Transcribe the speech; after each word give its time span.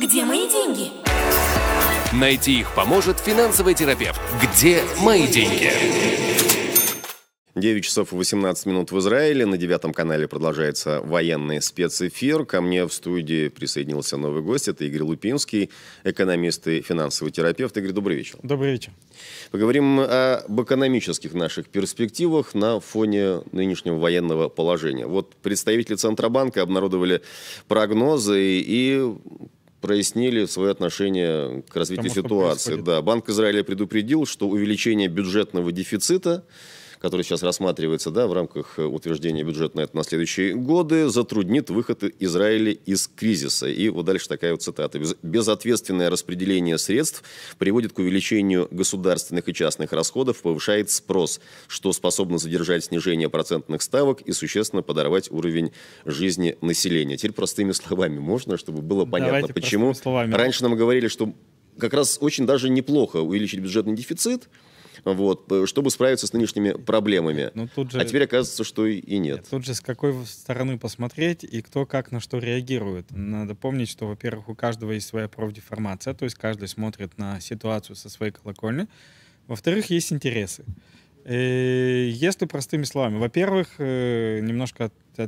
Где 0.00 0.24
мои 0.24 0.48
деньги? 0.48 0.92
Найти 2.12 2.60
их 2.60 2.72
поможет 2.72 3.18
финансовый 3.18 3.74
терапевт. 3.74 4.20
Где 4.40 4.84
мои 5.02 5.26
деньги? 5.26 5.72
9 7.56 7.84
часов 7.84 8.12
и 8.12 8.16
18 8.16 8.66
минут 8.66 8.92
в 8.92 8.98
Израиле. 9.00 9.44
На 9.44 9.56
девятом 9.56 9.92
канале 9.92 10.28
продолжается 10.28 11.00
военный 11.00 11.60
спецэфир. 11.60 12.44
Ко 12.44 12.60
мне 12.60 12.86
в 12.86 12.92
студии 12.92 13.48
присоединился 13.48 14.16
новый 14.16 14.40
гость. 14.40 14.68
Это 14.68 14.84
Игорь 14.84 15.02
Лупинский, 15.02 15.70
экономист 16.04 16.68
и 16.68 16.80
финансовый 16.80 17.30
терапевт. 17.30 17.76
Игорь, 17.76 17.90
добрый 17.90 18.16
вечер. 18.16 18.38
Добрый 18.44 18.70
вечер. 18.70 18.92
Поговорим 19.50 19.98
об 19.98 20.62
экономических 20.62 21.34
наших 21.34 21.68
перспективах 21.70 22.54
на 22.54 22.78
фоне 22.78 23.40
нынешнего 23.50 23.96
военного 23.96 24.48
положения. 24.48 25.08
Вот 25.08 25.34
представители 25.34 25.96
Центробанка 25.96 26.62
обнародовали 26.62 27.20
прогнозы 27.66 28.60
и 28.60 29.12
прояснили 29.80 30.44
свое 30.46 30.70
отношение 30.70 31.62
к 31.62 31.76
развитию 31.76 32.10
Тому, 32.12 32.22
что 32.22 32.22
ситуации. 32.22 32.80
Да, 32.80 33.02
Банк 33.02 33.28
Израиля 33.28 33.62
предупредил, 33.62 34.26
что 34.26 34.48
увеличение 34.48 35.08
бюджетного 35.08 35.72
дефицита 35.72 36.44
который 37.00 37.22
сейчас 37.22 37.42
рассматривается 37.42 38.10
да, 38.10 38.26
в 38.26 38.32
рамках 38.32 38.78
э, 38.78 38.84
утверждения 38.84 39.44
бюджета 39.44 39.76
на 39.76 39.80
это 39.82 39.96
на 39.96 40.04
следующие 40.04 40.54
годы, 40.54 41.08
затруднит 41.08 41.70
выход 41.70 42.04
Израиля 42.18 42.72
из 42.72 43.08
кризиса. 43.08 43.68
И 43.68 43.88
вот 43.88 44.06
дальше 44.06 44.28
такая 44.28 44.52
вот 44.52 44.62
цитата. 44.62 44.98
«Без- 44.98 45.16
Безответственное 45.22 46.10
распределение 46.10 46.78
средств 46.78 47.22
приводит 47.58 47.92
к 47.92 47.98
увеличению 47.98 48.68
государственных 48.70 49.48
и 49.48 49.54
частных 49.54 49.92
расходов, 49.92 50.42
повышает 50.42 50.90
спрос, 50.90 51.40
что 51.66 51.92
способно 51.92 52.38
задержать 52.38 52.84
снижение 52.84 53.28
процентных 53.28 53.82
ставок 53.82 54.20
и 54.22 54.32
существенно 54.32 54.82
подорвать 54.82 55.30
уровень 55.30 55.72
жизни 56.04 56.56
населения. 56.60 57.16
Теперь 57.16 57.32
простыми 57.32 57.72
словами 57.72 58.18
можно, 58.18 58.56
чтобы 58.56 58.82
было 58.82 59.04
понятно, 59.04 59.38
Давайте 59.38 59.54
почему 59.54 59.94
раньше 60.34 60.62
нам 60.64 60.76
говорили, 60.76 61.08
что 61.08 61.34
как 61.78 61.94
раз 61.94 62.18
очень 62.20 62.46
даже 62.46 62.68
неплохо 62.68 63.18
увеличить 63.18 63.60
бюджетный 63.60 63.94
дефицит, 63.94 64.48
вот, 65.04 65.50
э, 65.52 65.66
чтобы 65.66 65.90
справиться 65.90 66.26
с 66.26 66.32
нынешними 66.32 66.72
проблемами. 66.72 67.50
Ну, 67.54 67.68
тут 67.68 67.90
же- 67.92 67.98
А 68.00 68.04
теперь 68.04 68.24
оказывается, 68.24 68.64
что 68.64 68.86
и 68.86 68.98
и 68.98 69.18
нет. 69.18 69.46
Тут 69.50 69.64
же 69.64 69.74
с 69.74 69.80
какой 69.80 70.14
стороны 70.26 70.78
посмотреть 70.78 71.44
и 71.44 71.62
кто 71.62 71.86
как 71.86 72.12
на 72.12 72.20
что 72.20 72.38
реагирует. 72.38 73.06
Надо 73.10 73.54
помнить, 73.54 73.88
что, 73.88 74.06
во-первых, 74.06 74.48
у 74.48 74.54
каждого 74.54 74.92
есть 74.92 75.06
своя 75.08 75.28
профдеформация, 75.28 76.14
то 76.14 76.24
есть 76.24 76.36
каждый 76.36 76.68
смотрит 76.68 77.16
на 77.18 77.40
ситуацию 77.40 77.96
со 77.96 78.08
своей 78.08 78.32
колокольни. 78.32 78.86
Во-вторых, 79.46 79.90
есть 79.90 80.12
интересы. 80.12 80.64
Э, 81.24 82.08
Если 82.10 82.46
простыми 82.46 82.84
словами, 82.84 83.18
во-первых, 83.18 83.74
э, 83.78 84.40
немножко 84.40 84.86
от- 85.16 85.18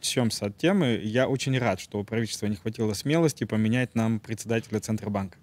отвлечемся 0.00 0.46
от 0.46 0.56
темы. 0.58 1.00
Я 1.02 1.28
очень 1.28 1.56
рад, 1.58 1.80
что 1.80 1.98
у 2.00 2.04
правительства 2.04 2.46
не 2.46 2.56
хватило 2.56 2.92
смелости 2.94 3.44
поменять 3.44 3.94
нам 3.94 4.20
председателя 4.20 4.80
Центробанка. 4.80 5.38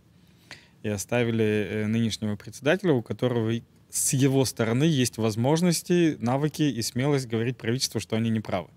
И 0.83 0.89
оставили 0.89 1.43
э, 1.43 1.87
нынешнего 1.87 2.35
председателя, 2.35 2.93
у 2.93 3.01
которого 3.01 3.53
с 3.89 4.13
его 4.13 4.45
стороны 4.45 4.83
есть 4.83 5.17
возможности, 5.17 6.17
навыки 6.19 6.61
и 6.61 6.81
смелость 6.81 7.27
говорить 7.27 7.57
правительству, 7.57 7.99
что 7.99 8.15
они 8.15 8.29
не 8.29 8.39
правы. 8.39 8.69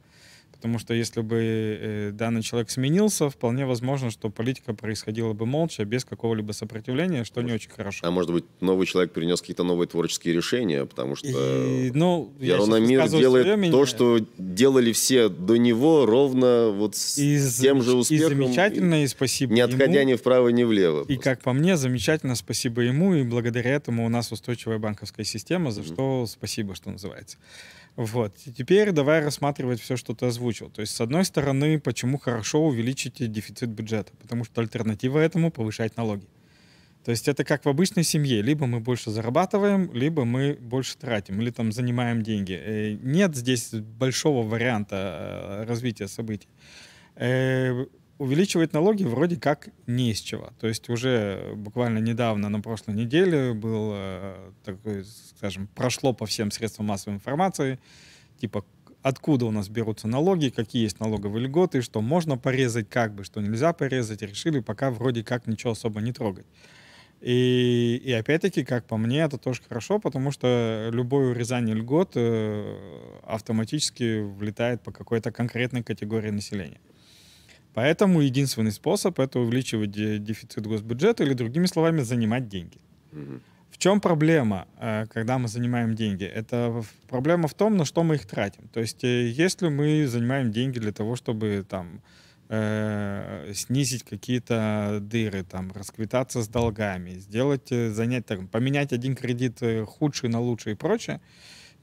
Потому 0.63 0.79
что 0.79 0.95
если 0.95 1.23
бы 1.23 1.39
э, 1.43 2.11
данный 2.13 2.41
человек 2.41 2.71
сменился, 2.71 3.29
вполне 3.29 3.67
возможно, 3.67 4.13
что 4.13 4.31
политика 4.31 4.75
происходила 4.75 5.33
бы 5.33 5.45
молча, 5.45 5.85
без 5.85 6.05
какого-либо 6.05 6.53
сопротивления, 6.53 7.25
что 7.25 7.43
не 7.43 7.53
очень 7.53 7.71
хорошо. 7.71 8.07
А 8.07 8.13
может 8.13 8.31
быть, 8.33 8.45
новый 8.61 8.87
человек 8.87 9.11
принес 9.13 9.41
какие-то 9.41 9.65
новые 9.65 9.89
творческие 9.89 10.35
решения, 10.35 10.85
потому 10.85 11.17
что 11.17 11.27
И, 11.27 11.91
ну, 11.91 12.33
я 12.39 12.55
Ярона 12.55 12.79
щас 12.79 12.89
Мир 12.89 13.01
высказываю 13.01 13.21
делает 13.23 13.47
своё 13.47 13.73
то, 13.73 13.87
что 13.87 14.19
делали 14.39 14.93
все 14.93 15.29
до 15.29 15.57
него, 15.57 16.07
ровно 16.07 16.71
вот 16.71 16.95
с 16.95 17.19
И 17.19 17.41
тем 17.61 17.83
же 17.83 17.91
и 17.91 17.95
успехом. 17.95 18.29
замечательно, 18.29 19.03
и 19.03 19.09
спасибо 19.09 19.53
Не 19.53 19.63
отходя 19.63 20.03
ему. 20.03 20.13
ни 20.13 20.15
вправо, 20.15 20.49
ни 20.51 20.63
влево. 20.63 21.05
И 21.09 21.17
как 21.17 21.43
по 21.43 21.53
мне, 21.53 21.77
замечательно, 21.77 22.37
спасибо 22.37 22.83
ему, 22.83 23.15
и 23.17 23.25
благодаря 23.25 23.73
этому 23.73 24.07
у 24.07 24.09
нас 24.09 24.31
устойчивая 24.31 24.79
банковская 24.79 25.25
система, 25.25 25.73
за 25.73 25.83
что 25.83 26.27
спасибо, 26.27 26.77
что 26.77 26.91
называется. 26.93 27.39
Вот. 27.95 28.35
И 28.47 28.53
теперь 28.53 28.91
давай 28.93 29.21
рассматривать 29.23 29.79
все, 29.81 29.97
что 29.97 30.15
ты 30.15 30.25
озвучил. 30.25 30.52
То 30.53 30.81
есть, 30.81 30.95
с 30.95 31.01
одной 31.01 31.25
стороны, 31.25 31.79
почему 31.81 32.19
хорошо 32.19 32.67
увеличить 32.67 33.31
дефицит 33.31 33.71
бюджета? 33.71 34.13
Потому 34.21 34.45
что 34.45 34.61
альтернатива 34.61 35.19
этому— 35.19 35.51
повышать 35.53 35.97
налоги. 35.97 36.27
То 37.05 37.11
есть 37.11 37.27
это 37.27 37.45
как 37.45 37.65
в 37.65 37.69
обычной 37.69 38.05
семье. 38.05 38.43
Либо 38.43 38.67
мы 38.67 38.79
больше 38.81 39.11
зарабатываем, 39.11 39.93
либо 39.93 40.25
мы 40.25 40.55
больше 40.55 40.97
тратим, 40.97 41.41
или 41.41 41.51
там 41.51 41.73
занимаем 41.73 42.23
деньги. 42.23 42.53
Э, 42.53 42.93
Нет 43.03 43.35
здесь 43.35 43.71
большого 43.73 44.47
варианта 44.47 44.97
э, 44.97 45.65
развития 45.65 46.09
событий. 46.09 46.49
Э, 47.17 47.87
Увеличивать 48.19 48.73
налоги 48.73 49.03
вроде 49.03 49.37
как 49.37 49.71
не 49.89 50.13
из 50.13 50.21
чего. 50.21 50.53
То 50.61 50.69
есть 50.69 50.89
уже 50.89 51.55
буквально 51.57 51.99
недавно, 51.99 52.49
на 52.49 52.61
прошлой 52.61 52.95
неделе, 52.95 53.53
был 53.53 53.97
такой, 54.65 55.05
скажем, 55.37 55.67
прошло 55.75 56.13
по 56.13 56.25
всем 56.27 56.53
средствам 56.53 56.87
массовой 56.87 57.17
информации, 57.17 57.81
типа 58.39 58.65
откуда 59.03 59.47
у 59.47 59.51
нас 59.51 59.69
берутся 59.69 60.09
налоги, 60.09 60.49
какие 60.49 60.83
есть 60.83 61.01
налоговые 61.01 61.45
льготы, 61.45 61.83
что 61.83 62.01
можно 62.01 62.39
порезать 62.39 62.89
как 62.89 63.15
бы, 63.15 63.25
что 63.25 63.41
нельзя 63.41 63.73
порезать, 63.73 64.23
решили 64.23 64.61
пока 64.61 64.91
вроде 64.91 65.23
как 65.25 65.47
ничего 65.47 65.73
особо 65.73 66.01
не 66.01 66.13
трогать. 66.13 66.47
И, 67.21 68.01
и 68.05 68.13
опять-таки, 68.13 68.65
как 68.65 68.85
по 68.85 68.97
мне, 68.97 69.21
это 69.21 69.39
тоже 69.39 69.63
хорошо, 69.69 70.01
потому 70.01 70.33
что 70.33 70.91
любое 70.93 71.31
урезание 71.31 71.77
льгот 71.77 72.13
э, 72.17 73.21
автоматически 73.23 74.23
влетает 74.23 74.83
по 74.83 74.91
какой-то 74.91 75.31
конкретной 75.31 75.85
категории 75.85 76.31
населения. 76.31 76.81
Поэтому 77.75 78.21
единственный 78.21 78.73
способ— 78.73 79.19
это 79.21 79.39
увеличивать 79.39 79.93
де- 79.93 80.19
дефицит 80.19 80.67
госбюджета 80.67 81.23
или, 81.23 81.35
другими 81.35 81.67
словами, 81.67 82.01
занимать 82.01 82.49
деньги. 82.49 82.79
В 83.13 83.39
чем 83.83 84.01
проблема, 84.01 84.69
э, 84.79 85.07
когда 85.13 85.39
мы 85.39 85.49
занимаем 85.49 85.97
деньги? 85.97 86.25
Это 86.25 86.85
проблема 87.09 87.49
в 87.49 87.55
том, 87.55 87.77
на 87.77 87.85
что 87.85 88.05
мы 88.05 88.15
их 88.15 88.27
тратим. 88.27 88.69
То 88.69 88.79
есть, 88.79 89.03
э, 89.03 89.29
если 89.29 89.71
мы 89.71 90.07
занимаем 90.07 90.53
деньги 90.53 90.79
для 90.79 90.93
того, 90.93 91.17
чтобы 91.17 91.65
там 91.69 92.01
э, 92.49 93.53
снизить 93.55 94.05
какие-то 94.05 94.99
дыры, 95.01 95.43
там, 95.43 95.73
расквитаться 95.75 96.43
с 96.43 96.49
долгами, 96.49 97.19
сделать, 97.19 97.71
занять, 97.71 98.25
так, 98.25 98.49
поменять 98.51 98.93
один 98.93 99.17
кредит 99.17 99.61
худший 99.87 100.29
на 100.29 100.41
лучший 100.41 100.73
и 100.73 100.77
прочее, 100.77 101.21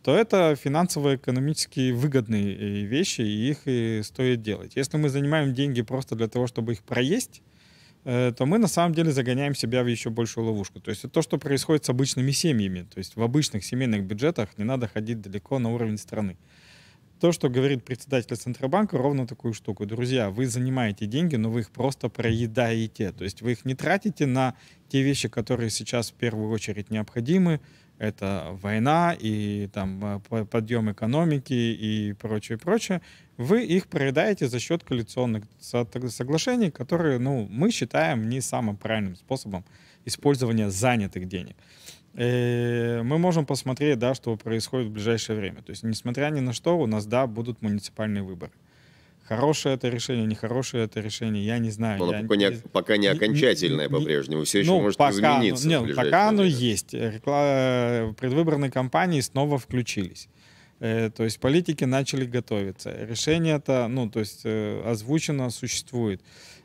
то 0.02 0.16
это 0.16 0.56
финансово-экономически 0.56 1.92
выгодные 1.92 2.86
вещи, 2.86 3.22
и 3.22 3.50
их 3.50 3.58
и 3.66 4.04
стоит 4.04 4.42
делать. 4.42 4.78
Если 4.78 4.96
мы 4.98 5.09
занимаем 5.09 5.54
деньги 5.54 5.82
просто 5.82 6.16
для 6.16 6.30
того, 6.30 6.48
чтобы 6.48 6.72
их 6.72 6.82
проесть, 6.84 7.42
то 8.04 8.46
мы 8.46 8.58
на 8.58 8.68
самом 8.68 8.96
деле 8.96 9.12
загоняем 9.12 9.54
себя 9.56 9.84
в 9.84 9.88
еще 9.88 10.10
большую 10.10 10.48
ловушку. 10.48 10.80
То 10.80 10.90
есть 10.90 11.04
это 11.04 11.14
то, 11.14 11.22
что 11.22 11.38
происходит 11.38 11.86
с 11.86 11.90
обычными 11.90 12.32
семьями. 12.32 12.88
То 12.92 12.98
есть 12.98 13.16
в 13.16 13.22
обычных 13.22 13.64
семейных 13.66 14.04
бюджетах 14.04 14.58
не 14.58 14.64
надо 14.64 14.88
ходить 14.88 15.22
далеко 15.22 15.60
на 15.60 15.72
уровень 15.74 15.98
страны. 15.98 16.38
То, 17.20 17.34
что 17.34 17.50
говорит 17.50 17.84
председатель 17.84 18.38
Центробанка, 18.38 18.98
ровно 18.98 19.28
такую 19.28 19.54
штуку. 19.54 19.86
Друзья, 19.86 20.30
вы 20.30 20.46
занимаете 20.48 21.06
деньги, 21.06 21.36
но 21.36 21.52
вы 21.52 21.62
их 21.62 21.72
просто 21.72 22.08
проедаете. 22.08 23.12
То 23.12 23.26
есть 23.26 23.42
вы 23.42 23.52
их 23.52 23.66
не 23.66 23.76
тратите 23.76 24.26
на 24.26 24.56
те 24.88 25.02
вещи, 25.02 25.28
которые 25.28 25.70
сейчас 25.70 26.12
в 26.12 26.14
первую 26.14 26.50
очередь 26.50 26.90
необходимы. 26.90 27.59
Это 28.00 28.58
война 28.62 29.14
и 29.20 29.68
там 29.74 30.04
э, 30.06 30.20
по- 30.30 30.46
подъем 30.46 30.90
экономики 30.92 31.54
и 31.54 32.14
прочее, 32.14 32.58
прочее. 32.58 33.02
Вы 33.38 33.66
их 33.66 33.88
проедаете 33.88 34.48
за 34.48 34.60
счет 34.60 34.84
коалиционных 34.84 35.44
со- 35.60 35.86
соглашений, 36.09 36.72
которые, 36.72 37.20
ну, 37.20 37.46
мы 37.52 37.72
считаем 37.72 38.30
не 38.30 38.42
самым 38.42 38.78
правильным 38.78 39.16
способом 39.16 39.64
использования 40.06 40.70
занятых 40.70 41.28
денег. 41.28 41.56
Э, 42.16 43.02
Мы 43.04 43.18
можем 43.18 43.46
посмотреть, 43.46 44.00
да, 44.00 44.16
что 44.16 44.36
происходит 44.38 44.88
в 44.88 44.92
ближайшее 44.94 45.38
время. 45.38 45.62
То 45.62 45.72
есть, 45.72 45.84
несмотря 45.84 46.30
ни 46.32 46.40
на 46.40 46.54
что, 46.54 46.78
у 46.80 46.88
нас, 46.88 47.06
да, 47.06 47.28
будут 47.28 47.62
муниципальные 47.62 48.24
выборы. 48.24 48.52
Хорошее 49.29 49.75
это 49.75 49.90
решение, 49.90 50.25
нехорошее 50.25 50.85
это 50.85 51.00
решение, 51.01 51.45
я 51.45 51.59
не 51.59 51.69
знаю. 51.69 52.00
Но 52.00 52.06
оно 52.06 52.13
я 52.17 52.23
пока 52.23 52.35
не, 52.35 52.51
пока 52.73 52.97
не 52.97 53.06
окончательное 53.06 53.87
не- 53.87 53.93
по-прежнему. 53.93 54.43
Все 54.43 54.59
еще 54.61 54.72
ну, 54.72 54.81
может 54.81 54.97
пока, 54.97 55.11
измениться. 55.11 55.67
ну, 55.67 55.70
в 55.70 55.78
не, 55.81 55.85
ближайшее 55.85 56.11
пока 56.11 56.29
оно 56.29 56.41
время. 56.41 56.55
есть. 56.58 56.93
Рекла- 56.96 58.14
Предвыборные 58.16 58.72
кампании 58.72 59.22
снова 59.22 59.59
включились. 59.59 60.29
Э, 60.79 61.11
То 61.16 61.26
есть 61.26 61.40
политики 61.40 61.84
начали 61.84 62.26
готовиться. 62.26 62.91
Решение 63.05 63.58
это, 63.58 63.87
ну, 63.87 64.09
то 64.09 64.20
есть 64.20 64.41
э, 64.46 64.81
озвучено, 64.84 65.52
существует. 65.52 66.22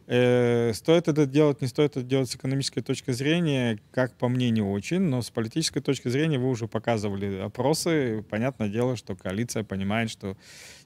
Э, 0.06 0.72
Стоит 0.74 1.08
это 1.08 1.24
делать, 1.26 1.62
не 1.62 1.68
стоит 1.68 1.96
это 1.96 2.02
делать 2.02 2.30
с 2.30 2.36
экономической 2.36 2.82
точки 2.82 3.10
зрения, 3.12 3.78
как 3.90 4.14
по 4.16 4.28
мне, 4.28 4.50
не 4.50 4.60
очень, 4.60 5.00
но 5.00 5.22
с 5.22 5.30
политической 5.30 5.80
точки 5.80 6.08
зрения 6.08 6.38
вы 6.38 6.48
уже 6.50 6.68
показывали 6.68 7.38
опросы. 7.38 8.24
Понятное 8.28 8.68
дело, 8.68 8.96
что 8.96 9.16
коалиция 9.16 9.64
понимает, 9.64 10.10
что 10.10 10.36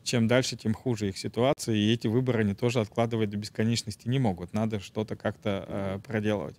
чем 0.04 0.28
дальше, 0.28 0.56
тем 0.56 0.72
хуже 0.72 1.08
их 1.08 1.18
ситуация, 1.18 1.74
и 1.74 1.92
эти 1.92 2.06
выборы 2.06 2.40
они 2.40 2.54
тоже 2.54 2.80
откладывать 2.80 3.30
до 3.30 3.36
бесконечности 3.36 4.08
не 4.08 4.18
могут. 4.18 4.52
Надо 4.52 4.80
что-то 4.80 5.16
как-то 5.16 5.64
э, 5.68 5.98
проделывать. 6.06 6.56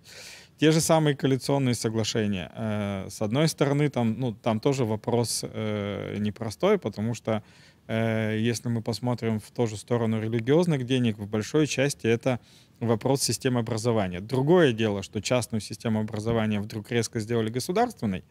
Те 0.57 0.71
же 0.71 0.81
самые 0.81 1.15
коалиционные 1.15 1.75
соглашения. 1.75 2.51
Э, 2.53 3.07
с 3.09 3.21
одной 3.21 3.47
стороны, 3.47 3.89
там, 3.89 4.19
ну, 4.19 4.33
там 4.33 4.59
тоже 4.59 4.83
вопрос 4.83 5.45
э, 5.47 6.17
непростой, 6.19 6.77
потому 6.77 7.13
что 7.13 7.41
если 7.89 8.69
мы 8.69 8.83
посмотрим 8.83 9.39
в 9.39 9.49
ту 9.49 9.65
же 9.65 9.75
сторону 9.75 10.21
религиозных 10.21 10.85
денег, 10.85 11.17
в 11.17 11.27
большой 11.27 11.65
части 11.65 12.05
это 12.05 12.39
вопрос 12.79 13.23
системы 13.23 13.61
образования. 13.61 14.19
Другое 14.19 14.73
дело, 14.73 15.01
что 15.01 15.21
частную 15.21 15.59
систему 15.59 15.99
образования 15.99 16.61
вдруг 16.61 16.91
резко 16.91 17.19
сделали 17.19 17.49
государственной, 17.49 18.23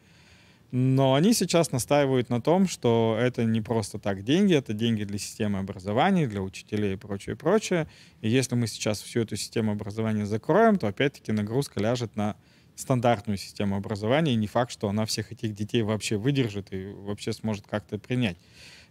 но 0.71 1.15
они 1.15 1.33
сейчас 1.33 1.71
настаивают 1.71 2.29
на 2.29 2.41
том, 2.41 2.67
что 2.67 3.17
это 3.19 3.43
не 3.43 3.59
просто 3.59 3.99
так 3.99 4.23
деньги, 4.23 4.53
это 4.53 4.73
деньги 4.73 5.03
для 5.03 5.17
системы 5.17 5.59
образования, 5.59 6.27
для 6.27 6.41
учителей 6.41 6.93
и 6.93 6.95
прочее, 6.95 7.35
прочее. 7.35 7.87
И 8.21 8.29
если 8.29 8.55
мы 8.55 8.67
сейчас 8.67 9.01
всю 9.01 9.21
эту 9.21 9.35
систему 9.35 9.71
образования 9.71 10.25
закроем, 10.25 10.77
то 10.77 10.87
опять-таки 10.87 11.31
нагрузка 11.31 11.79
ляжет 11.79 12.15
на 12.15 12.35
стандартную 12.75 13.37
систему 13.37 13.75
образования, 13.75 14.33
и 14.33 14.37
не 14.37 14.47
факт, 14.47 14.71
что 14.71 14.87
она 14.87 15.05
всех 15.05 15.31
этих 15.31 15.53
детей 15.53 15.81
вообще 15.81 16.17
выдержит 16.17 16.71
и 16.71 16.93
вообще 16.93 17.33
сможет 17.33 17.67
как-то 17.67 17.97
принять. 17.97 18.37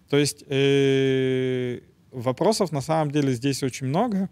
То 0.08 0.16
есть 0.16 0.44
э, 0.49 1.81
вопросов 2.10 2.72
на 2.72 2.81
самом 2.81 3.10
деле 3.10 3.32
здесь 3.32 3.62
очень 3.62 3.87
много, 3.87 4.28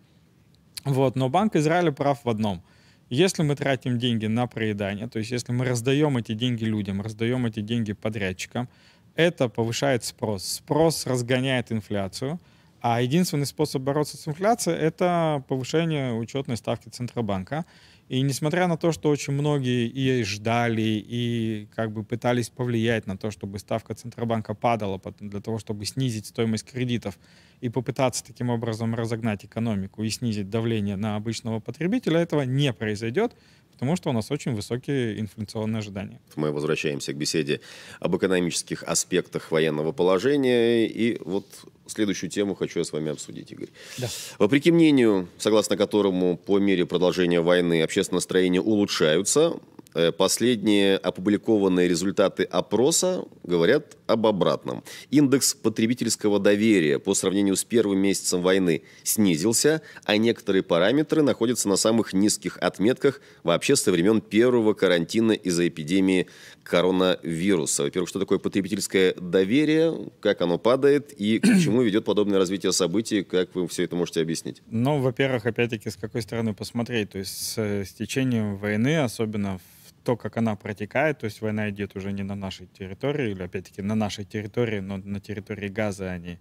вот, 0.85 1.17
но 1.17 1.29
Банк 1.29 1.57
Израиля 1.57 1.93
прав 1.93 2.25
в 2.25 2.29
одном. 2.29 2.63
Если 3.09 3.43
мы 3.43 3.55
тратим 3.55 3.99
деньги 3.99 4.27
на 4.27 4.47
проедание, 4.47 5.09
то 5.09 5.19
есть 5.19 5.31
если 5.31 5.53
мы 5.53 5.65
раздаем 5.65 6.17
эти 6.17 6.33
деньги 6.33 6.65
людям, 6.65 7.01
раздаем 7.01 7.47
эти 7.47 7.61
деньги 7.61 7.93
подрядчикам, 7.93 8.69
это 9.15 9.49
повышает 9.49 10.05
спрос. 10.05 10.45
Спрос 10.45 11.07
разгоняет 11.07 11.73
инфляцию, 11.73 12.41
а 12.81 13.01
единственный 13.01 13.47
способ 13.47 13.83
бороться 13.83 14.17
с 14.17 14.29
инфляцией— 14.29 14.79
это 14.81 15.45
повышение 15.49 16.15
учетной 16.15 16.57
ставки 16.57 16.89
Центробанка. 16.89 17.65
И 18.09 18.21
несмотря 18.23 18.69
на 18.69 18.77
то, 18.77 18.93
что 18.93 19.09
очень 19.09 19.33
многие 19.33 19.89
и 19.89 20.23
ждали, 20.23 21.05
и 21.05 21.69
как 21.75 21.91
бы 21.91 22.05
пытались 22.05 22.51
повлиять 22.51 23.07
на 23.07 23.19
то, 23.19 23.33
чтобы 23.33 23.59
ставка 23.59 23.95
Центробанка 23.95 24.55
падала 24.55 25.01
для 25.19 25.41
того, 25.41 25.59
чтобы 25.59 25.85
снизить 25.87 26.27
стоимость 26.27 26.71
кредитов 26.71 27.19
и 27.61 27.69
попытаться 27.69 28.25
таким 28.25 28.51
образом 28.51 28.95
разогнать 28.95 29.45
экономику 29.45 30.05
и 30.05 30.11
снизить 30.11 30.49
давление 30.49 30.95
на 30.95 31.17
обычного 31.17 31.59
потребителя, 31.59 32.21
этого 32.21 32.43
не 32.43 32.73
произойдет, 32.73 33.35
потому 33.77 33.97
что 33.97 34.09
у 34.09 34.13
нас 34.13 34.31
очень 34.31 34.55
высокие 34.55 35.21
инфляционные 35.21 35.81
ожидания. 35.81 36.19
Мы 36.35 36.51
возвращаемся 36.51 37.13
к 37.13 37.17
беседе 37.17 37.61
об 38.01 38.17
экономических 38.17 38.83
аспектах 38.83 39.51
военного 39.51 39.93
положения. 39.93 40.87
И 40.87 41.21
вот 41.23 41.45
следующую 41.87 42.31
тему 42.31 42.55
хочу 42.55 42.79
я 42.79 42.85
с 42.85 42.93
вами 42.93 43.11
обсудить, 43.11 43.53
Игорь. 43.53 43.69
Да. 43.99 44.09
Вопреки 44.39 44.71
мнению, 44.71 45.29
согласно 45.39 45.77
которому 45.77 46.39
по 46.39 46.59
мере 46.59 46.87
продолжения 46.87 47.43
войны 47.43 47.83
общественное 47.83 48.17
настроения 48.17 48.63
улучшаются, 48.63 49.61
Э, 49.99 50.13
последние 50.13 50.99
опубликованные 50.99 51.89
результаты 51.89 52.43
опроса 52.43 53.25
говорят 53.45 53.97
об 54.07 54.27
обратном. 54.27 54.85
Индекс 55.11 55.55
потребительского 55.55 56.39
доверия 56.39 56.99
по 56.99 57.15
сравнению 57.15 57.57
с 57.57 57.65
первым 57.65 57.99
месяцем 57.99 58.43
войны 58.43 58.83
снизился, 59.03 59.83
а 60.05 60.17
некоторые 60.17 60.63
параметры 60.63 61.23
находятся 61.23 61.69
на 61.69 61.77
самых 61.77 62.13
низких 62.13 62.59
отметках 62.59 63.21
вообще 63.43 63.77
со 63.77 63.93
времен 63.93 64.21
первого 64.21 64.75
карантина 64.75 65.33
из-за 65.33 65.69
эпидемии 65.69 66.27
коронавируса. 66.63 67.85
Во-первых, 67.85 68.09
что 68.09 68.19
такое 68.19 68.39
потребительское 68.39 69.15
доверие, 69.15 70.11
как 70.21 70.41
оно 70.41 70.59
падает 70.59 71.13
и 71.13 71.39
к 71.39 71.47
чему 71.63 71.83
ведет 71.83 72.05
подобное 72.05 72.39
развитие 72.39 72.73
событий, 72.73 73.23
как 73.23 73.55
вы 73.55 73.69
все 73.69 73.85
это 73.85 73.97
можете 73.97 74.21
объяснить? 74.21 74.63
Ну, 74.71 75.01
во-первых, 75.01 75.47
опять-таки, 75.47 75.91
с 75.91 75.97
какой 75.97 76.23
стороны 76.23 76.55
посмотреть. 76.55 77.11
То 77.11 77.19
есть 77.19 77.37
с, 77.37 77.59
с 77.59 77.93
течением 77.93 78.57
войны, 78.57 79.01
особенно 79.01 79.59
в 79.86 79.86
то, 80.07 80.17
как 80.17 80.37
она 80.37 80.55
протекает, 80.55 81.19
то 81.19 81.25
есть 81.25 81.41
война 81.41 81.69
идет 81.69 81.97
уже 81.97 82.13
не 82.13 82.23
на 82.23 82.37
нашей 82.37 82.69
территории, 82.69 83.33
или 83.33 83.43
опять-таки 83.43 83.83
на 83.83 83.97
нашей 83.97 84.25
территории, 84.25 84.79
но 84.79 84.99
на 84.99 85.19
территории 85.19 85.67
Газа, 85.67 86.13
а 86.13 86.17
не 86.17 86.39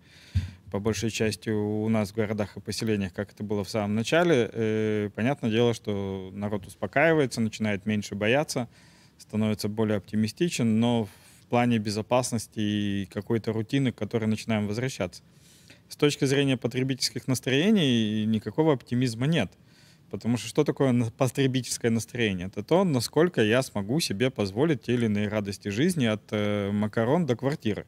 по 0.72 0.80
большей 0.80 1.10
части 1.10 1.50
у 1.50 1.90
нас 1.90 2.12
в 2.12 2.16
городах 2.16 2.58
и 2.58 2.60
поселениях, 2.60 3.12
как 3.12 3.32
это 3.32 3.44
было 3.44 3.64
в 3.64 3.70
самом 3.70 3.96
начале. 3.96 4.52
Э, 4.54 5.10
понятное 5.16 5.50
дело, 5.50 5.74
что 5.74 6.30
народ 6.32 6.68
успокаивается, 6.68 7.42
начинает 7.42 7.88
меньше 7.88 8.14
бояться, 8.14 8.68
становится 9.18 9.68
более 9.68 9.98
оптимистичен, 9.98 10.80
но 10.80 11.06
в 11.06 11.48
плане 11.50 11.80
безопасности 11.80 12.60
и 12.60 13.10
какой-то 13.12 13.52
рутины, 13.52 13.92
к 13.92 13.96
которой 13.96 14.26
начинаем 14.26 14.68
возвращаться. 14.68 15.24
С 15.90 15.96
точки 15.96 16.26
зрения 16.26 16.56
потребительских 16.56 17.28
настроений 17.28 18.26
никакого 18.28 18.74
оптимизма 18.74 19.26
нет– 19.26 19.52
Потому 20.12 20.38
что 20.38 20.48
что 20.48 20.63
такое 20.63 21.10
потребительское 21.18 21.92
настроение? 21.92 22.48
Это 22.48 22.63
то, 22.63 22.84
насколько 22.84 23.42
я 23.42 23.62
смогу 23.63 24.00
себе 24.00 24.30
позволить 24.30 24.84
те 24.84 24.94
или 24.94 25.06
иные 25.06 25.28
радости 25.28 25.69
жизни 25.69 26.06
от 26.06 26.22
э, 26.31 26.72
макарон 26.72 27.25
до 27.25 27.36
квартиры. 27.36 27.86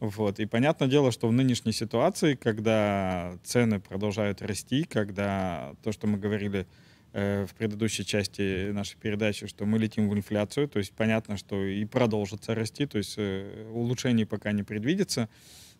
Вот. 0.00 0.38
И 0.38 0.46
понятное 0.46 0.88
дело, 0.88 1.10
что 1.10 1.28
в 1.28 1.32
нынешней 1.32 1.72
ситуации, 1.72 2.34
когда 2.34 3.36
цены 3.42 3.80
продолжают 3.80 4.42
расти, 4.42 4.84
когда 4.84 5.74
то, 5.82 5.90
что 5.90 6.06
мы 6.06 6.18
говорили 6.18 6.66
э, 7.12 7.46
в 7.46 7.54
предыдущей 7.54 8.04
части 8.04 8.70
нашей 8.70 8.96
передачи, 8.96 9.46
что 9.48 9.64
мы 9.64 9.78
летим 9.78 10.08
в 10.08 10.14
инфляцию, 10.14 10.68
то 10.68 10.78
есть 10.78 10.92
понятно, 10.92 11.36
что 11.36 11.64
и 11.64 11.84
продолжится 11.84 12.54
расти, 12.54 12.86
то 12.86 12.98
есть 12.98 13.14
э, 13.16 13.68
улучшений 13.72 14.24
пока 14.24 14.52
не 14.52 14.62
предвидится, 14.62 15.28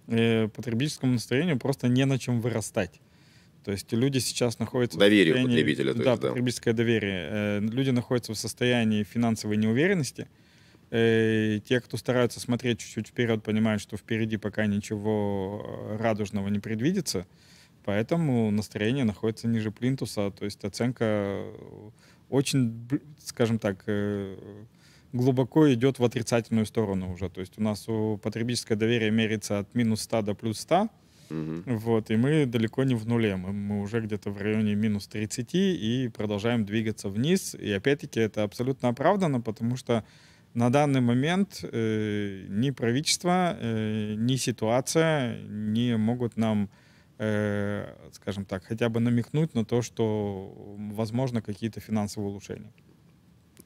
э, 0.08 0.48
потребительскому 0.48 1.12
настроению 1.12 1.58
просто 1.58 1.86
не 1.86 2.04
на 2.04 2.18
чем 2.18 2.40
вырастать. 2.40 3.00
То 3.64 3.72
есть 3.72 3.92
люди 3.92 4.18
сейчас 4.18 4.58
находятся 4.58 4.98
доверие 4.98 5.34
в 5.34 5.36
состоянии... 5.36 5.56
потребителя. 5.56 5.94
Да, 5.94 6.10
есть, 6.10 6.20
да, 6.20 6.28
потребительское 6.28 6.74
доверие. 6.74 7.28
Э, 7.30 7.60
люди 7.60 7.90
находятся 7.90 8.32
в 8.32 8.38
состоянии 8.38 9.02
финансовой 9.02 9.56
неуверенности. 9.56 10.28
Э, 10.90 11.60
те, 11.66 11.80
кто 11.80 11.96
стараются 11.96 12.40
смотреть 12.40 12.80
чуть-чуть 12.80 13.08
вперед, 13.08 13.42
понимают, 13.42 13.82
что 13.82 13.96
впереди 13.96 14.36
пока 14.36 14.66
ничего 14.66 15.64
э, 15.64 15.96
радужного 15.96 16.48
не 16.48 16.60
предвидится. 16.60 17.26
Поэтому 17.84 18.50
настроение 18.50 19.04
находится 19.04 19.48
ниже 19.48 19.70
плинтуса. 19.70 20.30
То 20.30 20.44
есть 20.44 20.64
оценка 20.64 21.44
очень, 22.28 22.88
скажем 23.18 23.58
так, 23.58 23.84
глубоко 25.12 25.72
идет 25.72 25.98
в 25.98 26.04
отрицательную 26.04 26.66
сторону 26.66 27.12
уже. 27.12 27.30
То 27.30 27.40
есть 27.40 27.58
у 27.58 27.62
нас 27.62 27.88
у 27.88 28.18
потребительское 28.18 28.76
доверие 28.76 29.10
меряется 29.10 29.60
от 29.60 29.74
минус 29.74 30.02
100 30.02 30.22
до 30.22 30.34
плюс 30.34 30.60
100 30.60 30.88
Угу. 31.30 31.62
Вот, 31.66 32.10
и 32.10 32.16
мы 32.16 32.46
далеко 32.46 32.84
не 32.84 32.94
в 32.94 33.06
нуле, 33.06 33.36
мы, 33.36 33.52
мы 33.52 33.82
уже 33.82 34.00
где-то 34.00 34.30
в 34.30 34.40
районе 34.40 34.74
минус 34.74 35.06
30 35.08 35.54
и 35.54 36.10
продолжаем 36.14 36.64
двигаться 36.64 37.08
вниз. 37.08 37.54
И 37.54 37.70
опять-таки 37.70 38.20
это 38.20 38.42
абсолютно 38.42 38.88
оправдано, 38.88 39.40
потому 39.40 39.76
что 39.76 40.04
на 40.54 40.70
данный 40.70 41.00
момент 41.00 41.60
э, 41.62 42.46
ни 42.48 42.70
правительство, 42.70 43.56
э, 43.60 44.14
ни 44.16 44.36
ситуация 44.36 45.40
не 45.42 45.96
могут 45.96 46.36
нам, 46.36 46.70
э, 47.18 47.86
скажем 48.12 48.44
так, 48.44 48.64
хотя 48.64 48.88
бы 48.88 49.00
намекнуть 49.00 49.54
на 49.54 49.64
то, 49.64 49.82
что 49.82 50.54
возможно 50.92 51.42
какие-то 51.42 51.80
финансовые 51.80 52.30
улучшения. 52.30 52.72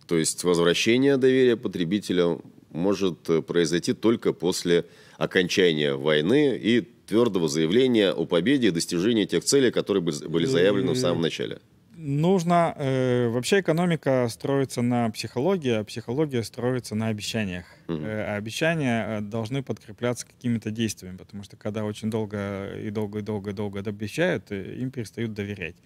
То 0.06 0.18
есть 0.18 0.44
возвращение 0.44 1.16
доверия 1.16 1.56
потребителя 1.56 2.38
может 2.70 3.30
э, 3.30 3.42
произойти 3.42 3.92
только 3.92 4.32
после 4.32 4.84
окончания 5.16 5.94
войны 5.94 6.56
и 6.56 6.80
твердого 7.12 7.46
заявления 7.46 8.10
о 8.10 8.24
победе 8.24 8.68
и 8.68 8.70
достижении 8.70 9.26
тех 9.26 9.44
целей, 9.44 9.70
которые 9.70 10.02
были 10.02 10.46
заявлены 10.46 10.92
в 10.92 10.96
самом 10.96 11.20
начале? 11.20 11.58
Нужно... 11.94 12.74
Э, 12.78 13.28
вообще 13.28 13.60
экономика 13.60 14.26
строится 14.30 14.80
на 14.80 15.10
психологии, 15.10 15.72
а 15.72 15.84
психология 15.84 16.42
строится 16.42 16.94
на 16.94 17.08
обещаниях. 17.08 17.66
Угу. 17.88 17.98
Э, 17.98 18.32
а 18.32 18.36
обещания 18.36 19.18
э, 19.18 19.20
должны 19.20 19.62
подкрепляться 19.62 20.26
какими-то 20.26 20.70
действиями, 20.70 21.18
потому 21.18 21.44
что 21.44 21.56
когда 21.56 21.84
очень 21.84 22.10
долго 22.10 22.72
и 22.82 22.90
долго 22.90 23.18
и 23.18 23.22
долго 23.22 23.50
и 23.50 23.52
долго 23.52 23.80
обещают, 23.80 24.50
э, 24.50 24.74
им 24.80 24.90
перестают 24.90 25.34
доверять. 25.34 25.76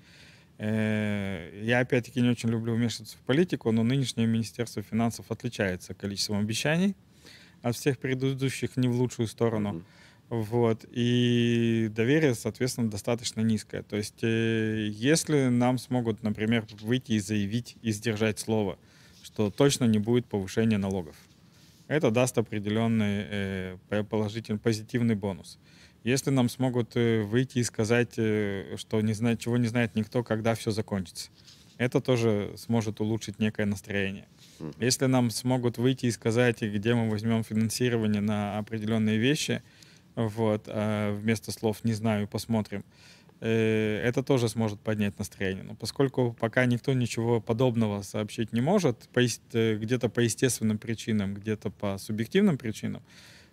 Э, 0.59 1.51
я 1.61 1.81
опять-таки 1.81 2.21
не 2.21 2.31
очень 2.31 2.51
люблю 2.51 2.75
вмешиваться 2.75 3.17
в 3.17 3.21
политику, 3.27 3.73
но 3.73 3.83
нынешнее 3.83 4.29
Министерство 4.29 4.81
финансов 4.81 5.27
отличается 5.29 5.93
количеством 5.93 6.39
обещаний 6.39 6.95
от 7.63 7.75
всех 7.75 7.99
предыдущих 7.99 8.77
не 8.77 8.87
в 8.87 8.95
лучшую 8.95 9.27
сторону. 9.27 9.71
Mm-hmm. 9.71 9.83
Вот. 10.29 10.85
И 10.91 11.89
доверие, 11.95 12.35
соответственно, 12.35 12.91
достаточно 12.91 13.41
низкое. 13.43 13.83
То 13.83 13.97
есть, 13.97 14.23
э, 14.23 14.89
если 14.91 15.47
нам 15.49 15.79
смогут, 15.79 16.23
например, 16.23 16.67
выйти 16.81 17.13
и 17.13 17.21
заявить 17.21 17.77
и 17.83 17.93
сдержать 17.93 18.39
слово, 18.41 18.79
что 19.23 19.51
точно 19.51 19.85
не 19.85 19.99
будет 19.99 20.27
повышения 20.27 20.79
налогов, 20.79 21.17
это 21.87 22.11
даст 22.11 22.39
определенный 22.39 23.77
э, 23.91 24.05
положительный, 24.11 24.59
позитивный 24.59 25.15
бонус. 25.15 25.59
Если 26.03 26.31
нам 26.31 26.49
смогут 26.49 26.97
э, 26.97 27.23
выйти 27.23 27.59
и 27.59 27.65
сказать, 27.65 28.15
что 28.15 29.01
не 29.01 29.13
знает, 29.13 29.39
чего 29.39 29.57
не 29.59 29.69
знает 29.69 29.95
никто, 29.95 30.25
когда 30.25 30.57
все 30.57 30.73
закончится, 30.73 31.31
это 31.79 32.01
тоже 32.01 32.53
сможет 32.57 33.01
улучшить 33.01 33.39
некое 33.39 33.67
настроение. 33.67 34.27
Если 34.81 35.07
нам 35.07 35.31
смогут 35.31 35.79
выйти 35.79 36.07
и 36.07 36.11
сказать, 36.11 36.63
где 36.63 36.95
мы 36.95 37.11
возьмем 37.11 37.45
финансирование 37.45 38.23
на 38.23 38.59
определенные 38.59 39.19
вещи– 39.19 39.63
вот, 40.17 40.65
а 40.67 41.15
вместо 41.15 41.53
слов 41.53 41.85
«не 41.85 41.93
знаю, 41.93 42.27
посмотрим», 42.27 42.85
э, 43.41 44.01
это 44.03 44.23
тоже 44.23 44.49
сможет 44.49 44.81
поднять 44.81 45.19
настроение. 45.19 45.63
Но 45.63 45.75
поскольку 45.75 46.37
пока 46.41 46.67
никто 46.67 46.93
ничего 46.93 47.41
подобного 47.41 48.03
сообщить 48.03 48.53
не 48.53 48.61
может, 48.61 49.09
э, 49.15 49.77
где-то 49.77 50.09
по 50.09 50.21
естественным 50.21 50.79
причинам, 50.79 51.35
где-то 51.35 51.71
по 51.71 51.99
субъективным 51.99 52.59
причинам, 52.59 53.03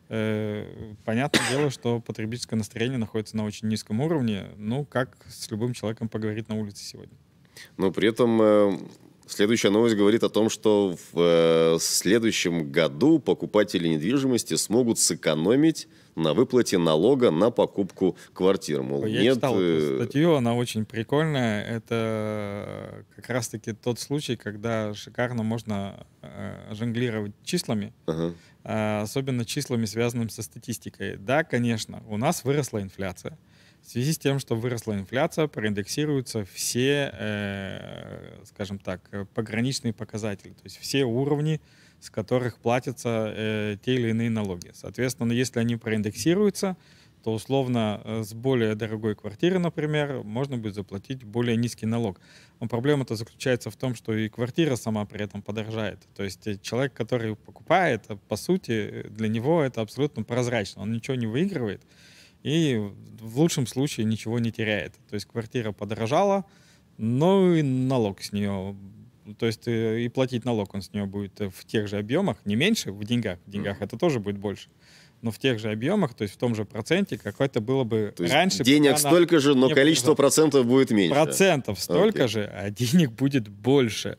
Э, 0.09 0.93
понятное 1.05 1.41
дело, 1.49 1.69
что 1.69 1.99
потребительское 1.99 2.57
настроение 2.57 2.97
находится 2.97 3.37
на 3.37 3.45
очень 3.45 3.67
низком 3.67 4.01
уровне. 4.01 4.47
Ну, 4.57 4.85
как 4.85 5.17
с 5.27 5.49
любым 5.49 5.73
человеком 5.73 6.09
поговорить 6.09 6.49
на 6.49 6.55
улице 6.55 6.83
сегодня. 6.83 7.17
Но 7.77 7.91
при 7.91 8.09
этом 8.09 8.39
следующая 9.27 9.69
новость 9.69 9.95
говорит 9.95 10.23
о 10.23 10.29
том, 10.29 10.49
что 10.49 10.95
в 11.13 11.19
э, 11.19 11.77
следующем 11.79 12.71
году 12.71 13.19
покупатели 13.19 13.87
недвижимости 13.87 14.55
смогут 14.55 14.99
сэкономить 14.99 15.87
на 16.15 16.33
выплате 16.33 16.77
налога 16.77 17.31
на 17.31 17.49
покупку 17.49 18.15
квартир. 18.33 18.83
Мол, 18.83 19.05
Я 19.05 19.21
нет, 19.21 19.35
читал 19.35 19.59
эту 19.59 19.95
статью, 19.95 20.35
она 20.35 20.53
очень 20.53 20.85
прикольная. 20.85 21.63
Это 21.63 23.05
как 23.15 23.29
раз-таки 23.29 23.73
тот 23.73 23.99
случай, 23.99 24.35
когда 24.35 24.93
шикарно 24.93 25.43
можно 25.43 26.05
жонглировать 26.71 27.33
числами. 27.43 27.93
Ага. 28.05 28.33
А, 28.63 29.01
особенно 29.01 29.43
числами, 29.43 29.85
связанными 29.85 30.29
со 30.29 30.41
статистикой. 30.41 31.17
Да, 31.17 31.43
конечно, 31.43 32.01
у 32.07 32.17
нас 32.17 32.43
выросла 32.43 32.81
инфляция. 32.81 33.37
В 33.83 33.91
связи 33.91 34.13
с 34.13 34.17
тем, 34.17 34.39
что 34.39 34.55
выросла 34.55 34.93
инфляция, 34.93 35.47
проиндексируются 35.47 36.45
все, 36.45 37.11
э, 37.13 38.39
скажем 38.45 38.79
так, 38.79 39.01
пограничные 39.33 39.93
показатели, 39.93 40.53
то 40.53 40.63
есть 40.63 40.77
все 40.77 41.03
уровни, 41.03 41.59
с 41.99 42.09
которых 42.09 42.57
платятся 42.59 43.33
э, 43.35 43.77
те 43.83 43.95
или 43.95 44.09
иные 44.09 44.29
налоги. 44.29 44.71
Соответственно, 44.73 45.33
если 45.33 45.59
они 45.59 45.75
проиндексируются, 45.75 46.77
то 47.23 47.33
условно 47.33 48.01
э, 48.03 48.23
с 48.23 48.33
более 48.33 48.75
дорогой 48.75 49.15
квартиры, 49.15 49.57
например, 49.57 50.23
можно 50.23 50.57
будет 50.57 50.75
заплатить 50.75 51.23
более 51.23 51.55
низкий 51.55 51.85
налог. 51.85 52.19
Но 52.59 52.67
проблема-то 52.67 53.15
заключается 53.15 53.69
в 53.69 53.77
том, 53.77 53.95
что 53.95 54.13
и 54.13 54.27
квартира 54.27 54.75
сама 54.75 55.05
при 55.05 55.23
этом 55.23 55.41
подорожает. 55.41 55.99
То 56.15 56.23
есть 56.23 56.45
э, 56.47 56.57
человек, 56.61 56.93
который 56.93 57.35
покупает, 57.35 58.03
э, 58.09 58.17
по 58.27 58.35
сути, 58.35 59.05
для 59.09 59.29
него 59.29 59.63
это 59.63 59.81
абсолютно 59.81 60.23
прозрачно. 60.23 60.81
Он 60.81 60.91
ничего 60.91 61.15
не 61.15 61.27
выигрывает 61.27 61.81
и 62.43 62.77
в 63.19 63.39
лучшем 63.39 63.65
случае 63.67 64.05
ничего 64.05 64.39
не 64.39 64.51
теряет. 64.51 64.93
То 65.09 65.15
есть 65.15 65.25
квартира 65.25 65.71
подорожала, 65.71 66.45
но 66.97 67.53
и 67.55 67.61
налог 67.61 68.21
с 68.21 68.31
нее 68.31 68.75
то 69.39 69.45
есть 69.45 69.67
и 69.67 70.09
платить 70.13 70.43
налог 70.43 70.73
он 70.73 70.81
с 70.81 70.91
нее 70.91 71.05
будет 71.05 71.39
в 71.39 71.65
тех 71.65 71.87
же 71.87 71.97
объемах, 71.97 72.37
не 72.43 72.57
меньше 72.57 72.91
в 72.91 73.01
деньгах, 73.05 73.39
в 73.45 73.49
деньгах 73.49 73.79
mm-hmm. 73.79 73.85
это 73.85 73.97
тоже 73.97 74.19
будет 74.19 74.37
больше 74.37 74.67
но 75.23 75.31
в 75.31 75.39
тех 75.39 75.57
же 75.57 75.71
объемах, 75.71 76.13
то 76.13 76.23
есть 76.23 76.35
в 76.35 76.37
том 76.37 76.53
же 76.53 76.65
проценте, 76.65 77.17
какой-то 77.17 77.61
было 77.61 77.85
бы 77.85 78.13
то 78.15 78.27
раньше. 78.27 78.63
Денег 78.63 78.99
столько 78.99 79.39
же, 79.39 79.55
но 79.55 79.69
количество 79.69 80.15
процентов 80.15 80.65
будет 80.65 80.91
меньше. 80.91 81.13
Процентов 81.13 81.79
столько 81.79 82.23
okay. 82.23 82.27
же, 82.27 82.43
а 82.53 82.69
денег 82.69 83.11
будет 83.13 83.47
больше. 83.47 84.17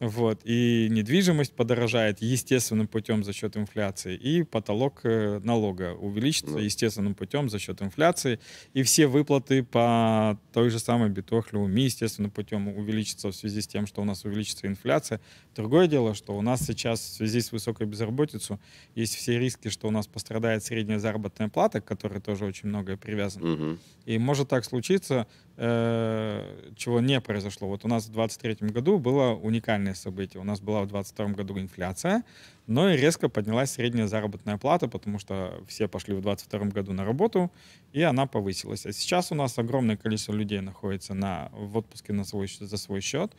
Вот. 0.00 0.40
И 0.44 0.88
недвижимость 0.90 1.52
подорожает 1.52 2.22
естественным 2.22 2.86
путем 2.86 3.24
за 3.24 3.32
счет 3.32 3.56
инфляции, 3.56 4.14
и 4.14 4.44
потолок 4.44 5.00
э, 5.02 5.40
налога 5.42 5.94
увеличится 5.94 6.52
ну. 6.52 6.58
естественным 6.58 7.14
путем 7.14 7.48
за 7.48 7.58
счет 7.58 7.82
инфляции, 7.82 8.38
и 8.74 8.82
все 8.82 9.06
выплаты 9.08 9.64
по 9.64 10.38
той 10.52 10.70
же 10.70 10.78
самой 10.78 11.10
Битохлюми 11.10 11.80
естественным 11.80 12.30
путем 12.30 12.68
увеличатся 12.68 13.28
в 13.28 13.34
связи 13.34 13.60
с 13.60 13.66
тем, 13.66 13.86
что 13.86 14.02
у 14.02 14.04
нас 14.04 14.24
увеличится 14.24 14.66
инфляция. 14.66 15.20
Другое 15.56 15.88
дело, 15.88 16.14
что 16.14 16.36
у 16.36 16.42
нас 16.42 16.64
сейчас 16.64 17.00
в 17.00 17.14
связи 17.14 17.40
с 17.40 17.50
высокой 17.50 17.86
безработицей 17.86 18.58
есть 18.94 19.16
все 19.16 19.38
риски, 19.38 19.68
что 19.68 19.88
у 19.88 19.90
нас 19.90 20.06
пострадает 20.06 20.64
средняя 20.64 20.98
заработная 20.98 21.48
плата, 21.48 21.80
к 21.80 21.84
которой 21.84 22.20
тоже 22.20 22.44
очень 22.44 22.68
многое 22.68 22.96
привязано. 22.96 23.52
Угу. 23.52 23.78
И 24.06 24.18
может 24.18 24.48
так 24.48 24.64
случиться, 24.64 25.26
э, 25.58 26.70
чего 26.76 27.00
не 27.00 27.20
произошло. 27.20 27.68
Вот 27.68 27.84
у 27.84 27.88
нас 27.88 28.04
в 28.04 28.12
2023 28.12 28.68
году 28.70 28.98
было 28.98 29.34
уникальное 29.34 29.94
событие. 29.94 30.40
У 30.40 30.44
нас 30.44 30.60
была 30.60 30.82
в 30.82 30.86
2022 30.86 31.26
году 31.34 31.58
инфляция, 31.58 32.24
но 32.66 32.90
и 32.90 32.96
резко 32.96 33.28
поднялась 33.28 33.72
средняя 33.72 34.06
заработная 34.06 34.56
плата, 34.56 34.88
потому 34.88 35.18
что 35.18 35.60
все 35.66 35.88
пошли 35.88 36.14
в 36.14 36.22
2022 36.22 36.70
году 36.70 36.92
на 36.92 37.04
работу, 37.04 37.50
и 37.92 38.02
она 38.02 38.26
повысилась. 38.26 38.86
А 38.86 38.92
сейчас 38.92 39.32
у 39.32 39.34
нас 39.34 39.58
огромное 39.58 39.96
количество 39.96 40.32
людей 40.32 40.60
находится 40.60 41.14
на, 41.14 41.50
в 41.52 41.76
отпуске 41.76 42.12
на 42.12 42.24
свой, 42.24 42.48
за 42.48 42.76
свой 42.76 43.00
счет 43.00 43.32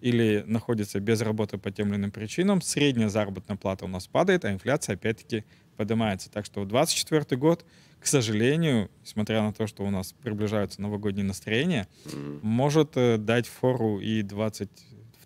или 0.00 0.44
находится 0.46 1.00
без 1.00 1.22
работы 1.22 1.58
по 1.58 1.70
тем 1.70 1.88
или 1.88 1.96
иным 1.96 2.10
причинам. 2.10 2.60
Средняя 2.60 3.08
заработная 3.08 3.56
плата 3.56 3.84
у 3.84 3.88
нас 3.88 4.06
падает, 4.06 4.44
а 4.44 4.52
инфляция 4.52 4.94
опять-таки 4.94 5.44
поднимается. 5.76 6.30
Так 6.30 6.44
что 6.44 6.64
2024 6.64 7.36
год— 7.38 7.64
к 8.04 8.06
сожалению, 8.06 8.90
несмотря 9.02 9.40
на 9.40 9.54
то, 9.54 9.66
что 9.66 9.82
у 9.82 9.88
нас 9.88 10.12
приближаются 10.12 10.82
новогодние 10.82 11.24
настроения, 11.24 11.88
mm. 12.04 12.40
может 12.42 12.90
э, 12.96 13.16
дать 13.16 13.46
фору 13.46 13.98
и 13.98 14.20
20 14.20 14.68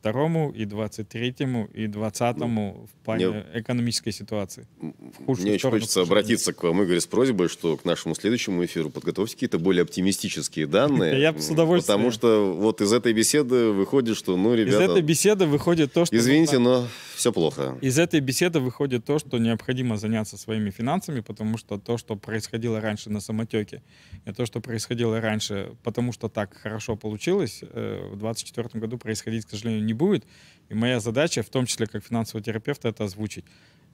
22 0.00 0.52
и 0.54 0.64
23 0.64 1.34
и 1.74 1.86
20 1.88 2.36
ну, 2.36 2.86
в 2.86 3.04
плане 3.04 3.28
мне, 3.30 3.46
экономической 3.54 4.12
ситуации. 4.12 4.68
Мне 4.80 5.54
очень 5.54 5.70
хочется 5.70 6.02
обратиться 6.02 6.52
к 6.52 6.62
вам, 6.62 6.84
Игорь, 6.84 7.00
с 7.00 7.06
просьбой, 7.08 7.48
что 7.48 7.76
к 7.76 7.84
нашему 7.84 8.14
следующему 8.14 8.64
эфиру 8.64 8.90
подготовьте 8.90 9.34
какие-то 9.34 9.58
более 9.58 9.82
оптимистические 9.82 10.66
данные. 10.68 11.20
Я 11.20 11.36
с 11.36 11.50
удовольствием. 11.50 11.98
Потому 11.98 12.12
что 12.12 12.54
вот 12.54 12.80
из 12.80 12.92
этой 12.92 13.12
беседы 13.12 13.72
выходит, 13.72 14.16
что, 14.16 14.36
ну, 14.36 14.54
ребята... 14.54 14.84
Из 14.84 14.90
этой 14.90 15.02
беседы 15.02 15.46
выходит 15.46 15.92
то, 15.92 16.04
что... 16.04 16.16
Извините, 16.16 16.58
но 16.58 16.86
все 17.18 17.32
плохо. 17.32 17.76
Из 17.80 17.98
этой 17.98 18.20
беседы 18.20 18.60
выходит 18.60 19.04
то, 19.04 19.18
что 19.18 19.38
необходимо 19.38 19.96
заняться 19.96 20.36
своими 20.36 20.70
финансами, 20.70 21.18
потому 21.18 21.58
что 21.58 21.76
то, 21.76 21.98
что 21.98 22.14
происходило 22.14 22.80
раньше 22.80 23.10
на 23.10 23.20
самотеке, 23.20 23.82
и 24.24 24.32
то, 24.32 24.46
что 24.46 24.60
происходило 24.60 25.20
раньше, 25.20 25.74
потому 25.82 26.12
что 26.12 26.28
так 26.28 26.56
хорошо 26.56 26.94
получилось, 26.96 27.60
э, 27.62 28.10
в 28.12 28.18
2024 28.18 28.80
году 28.80 28.98
происходить, 28.98 29.46
к 29.46 29.50
сожалению, 29.50 29.84
не 29.84 29.94
будет. 29.94 30.24
И 30.68 30.74
моя 30.74 31.00
задача, 31.00 31.42
в 31.42 31.48
том 31.48 31.66
числе 31.66 31.88
как 31.88 32.04
финансового 32.04 32.44
терапевта, 32.44 32.88
это 32.88 33.02
озвучить. 33.02 33.44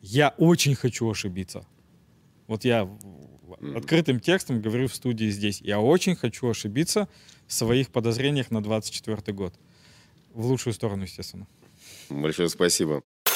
Я 0.02 0.34
очень 0.36 0.74
хочу 0.74 1.10
ошибиться. 1.10 1.66
Вот 2.46 2.66
я 2.66 2.86
открытым 3.74 4.20
текстом 4.20 4.60
говорю 4.60 4.86
в 4.86 4.94
студии 4.94 5.30
здесь. 5.30 5.62
Я 5.62 5.80
очень 5.80 6.14
хочу 6.14 6.46
ошибиться 6.50 7.08
в 7.46 7.54
своих 7.54 7.88
подозрениях 7.88 8.50
на 8.50 8.62
24 8.62 9.32
год. 9.32 9.54
В 10.34 10.44
лучшую 10.44 10.74
сторону, 10.74 11.04
естественно. 11.04 11.46
Большое 12.10 12.50
спасибо. 12.50 13.02